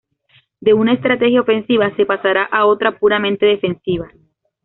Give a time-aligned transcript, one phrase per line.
[0.61, 4.09] De una estrategia ofensiva se pasará a otra puramente defensiva.